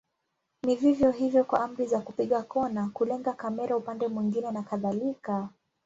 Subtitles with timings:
[0.63, 5.49] Ni vivyo hivyo kwa amri za kupiga kona, kulenga kamera upande mwingine na kadhalika.